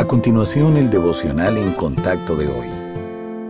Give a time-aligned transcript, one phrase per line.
[0.00, 2.68] A continuación, el devocional en contacto de hoy.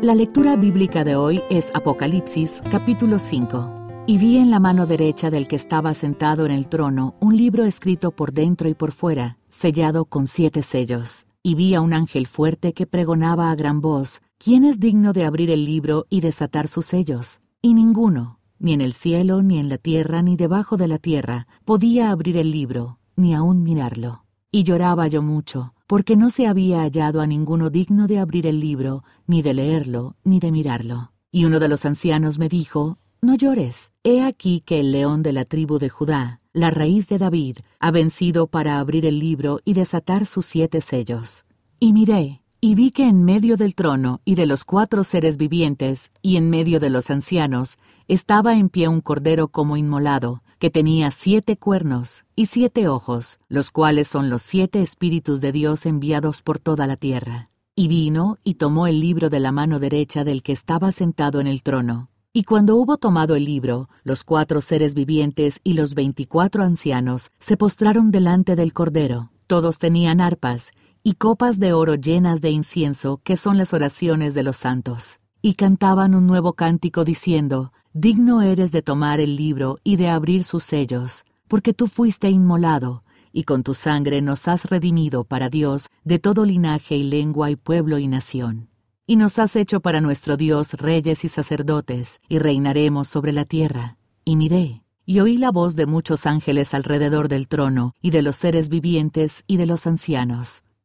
[0.00, 4.04] La lectura bíblica de hoy es Apocalipsis capítulo 5.
[4.06, 7.66] Y vi en la mano derecha del que estaba sentado en el trono un libro
[7.66, 11.26] escrito por dentro y por fuera, sellado con siete sellos.
[11.42, 15.26] Y vi a un ángel fuerte que pregonaba a gran voz, ¿quién es digno de
[15.26, 17.42] abrir el libro y desatar sus sellos?
[17.60, 21.46] Y ninguno, ni en el cielo, ni en la tierra, ni debajo de la tierra,
[21.66, 24.24] podía abrir el libro, ni aun mirarlo.
[24.50, 28.60] Y lloraba yo mucho porque no se había hallado a ninguno digno de abrir el
[28.60, 31.12] libro, ni de leerlo, ni de mirarlo.
[31.32, 35.32] Y uno de los ancianos me dijo, No llores, he aquí que el león de
[35.32, 39.72] la tribu de Judá, la raíz de David, ha vencido para abrir el libro y
[39.72, 41.46] desatar sus siete sellos.
[41.80, 46.12] Y miré, y vi que en medio del trono y de los cuatro seres vivientes,
[46.20, 47.78] y en medio de los ancianos,
[48.08, 53.70] estaba en pie un cordero como inmolado, que tenía siete cuernos y siete ojos, los
[53.70, 57.50] cuales son los siete espíritus de Dios enviados por toda la tierra.
[57.74, 61.46] Y vino y tomó el libro de la mano derecha del que estaba sentado en
[61.46, 62.10] el trono.
[62.32, 67.56] Y cuando hubo tomado el libro, los cuatro seres vivientes y los veinticuatro ancianos se
[67.56, 69.30] postraron delante del Cordero.
[69.46, 70.72] Todos tenían arpas
[71.02, 75.20] y copas de oro llenas de incienso, que son las oraciones de los santos.
[75.40, 80.44] Y cantaban un nuevo cántico diciendo, Digno eres de tomar el libro y de abrir
[80.44, 85.88] sus sellos, porque tú fuiste inmolado, y con tu sangre nos has redimido para Dios
[86.04, 88.68] de todo linaje y lengua y pueblo y nación.
[89.04, 93.96] Y nos has hecho para nuestro Dios reyes y sacerdotes, y reinaremos sobre la tierra.
[94.24, 98.36] Y miré, y oí la voz de muchos ángeles alrededor del trono, y de los
[98.36, 100.62] seres vivientes y de los ancianos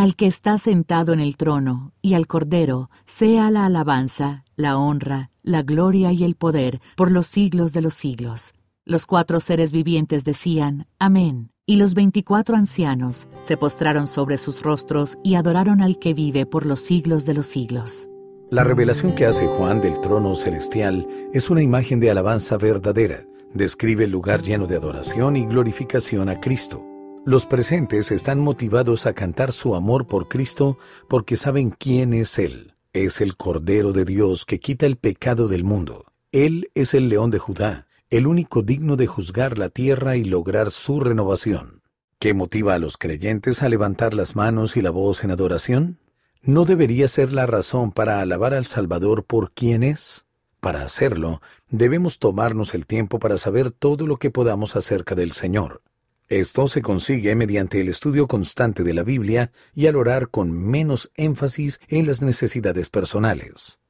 [0.00, 5.30] al que está sentado en el trono y al Cordero, sea la alabanza, la honra,
[5.42, 8.54] la gloria y el poder por los siglos de los siglos.
[8.86, 11.50] Los cuatro seres vivientes decían, Amén.
[11.66, 16.64] Y los veinticuatro ancianos se postraron sobre sus rostros y adoraron al que vive por
[16.64, 18.08] los siglos de los siglos.
[18.50, 23.26] La revelación que hace Juan del trono celestial es una imagen de alabanza verdadera.
[23.52, 26.89] Describe el lugar lleno de adoración y glorificación a Cristo.
[27.26, 32.74] Los presentes están motivados a cantar su amor por Cristo porque saben quién es Él.
[32.94, 36.06] Es el Cordero de Dios que quita el pecado del mundo.
[36.32, 40.70] Él es el león de Judá, el único digno de juzgar la tierra y lograr
[40.70, 41.82] su renovación.
[42.18, 45.98] ¿Qué motiva a los creyentes a levantar las manos y la voz en adoración?
[46.42, 50.24] ¿No debería ser la razón para alabar al Salvador por quién es?
[50.58, 55.82] Para hacerlo, debemos tomarnos el tiempo para saber todo lo que podamos acerca del Señor.
[56.30, 61.10] Esto se consigue mediante el estudio constante de la Biblia y al orar con menos
[61.16, 63.80] énfasis en las necesidades personales.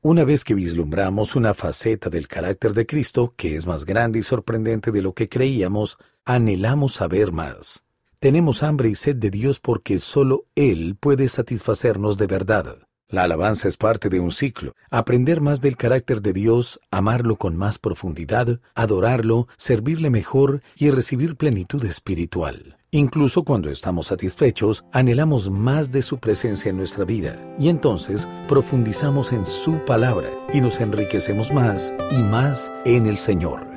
[0.00, 4.22] Una vez que vislumbramos una faceta del carácter de Cristo que es más grande y
[4.22, 7.84] sorprendente de lo que creíamos, anhelamos saber más.
[8.18, 12.78] Tenemos hambre y sed de Dios porque solo Él puede satisfacernos de verdad.
[13.10, 14.76] La alabanza es parte de un ciclo.
[14.88, 21.34] Aprender más del carácter de Dios, amarlo con más profundidad, adorarlo, servirle mejor y recibir
[21.34, 22.76] plenitud espiritual.
[22.92, 29.32] Incluso cuando estamos satisfechos, anhelamos más de su presencia en nuestra vida y entonces profundizamos
[29.32, 33.69] en su palabra y nos enriquecemos más y más en el Señor.